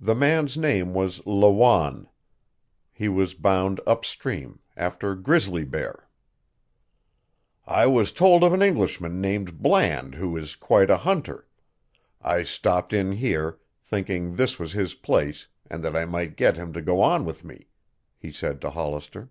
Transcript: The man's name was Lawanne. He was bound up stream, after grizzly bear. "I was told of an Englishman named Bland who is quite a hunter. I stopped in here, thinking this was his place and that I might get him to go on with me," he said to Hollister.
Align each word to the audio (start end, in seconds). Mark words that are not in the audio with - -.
The 0.00 0.14
man's 0.14 0.56
name 0.56 0.94
was 0.94 1.20
Lawanne. 1.26 2.08
He 2.94 3.10
was 3.10 3.34
bound 3.34 3.78
up 3.86 4.02
stream, 4.06 4.60
after 4.74 5.14
grizzly 5.14 5.66
bear. 5.66 6.08
"I 7.66 7.86
was 7.86 8.10
told 8.10 8.42
of 8.42 8.54
an 8.54 8.62
Englishman 8.62 9.20
named 9.20 9.58
Bland 9.60 10.14
who 10.14 10.34
is 10.34 10.56
quite 10.56 10.88
a 10.88 10.96
hunter. 10.96 11.46
I 12.22 12.42
stopped 12.42 12.94
in 12.94 13.12
here, 13.12 13.58
thinking 13.82 14.36
this 14.36 14.58
was 14.58 14.72
his 14.72 14.94
place 14.94 15.46
and 15.70 15.84
that 15.84 15.94
I 15.94 16.06
might 16.06 16.36
get 16.36 16.56
him 16.56 16.72
to 16.72 16.80
go 16.80 17.02
on 17.02 17.26
with 17.26 17.44
me," 17.44 17.66
he 18.16 18.32
said 18.32 18.62
to 18.62 18.70
Hollister. 18.70 19.28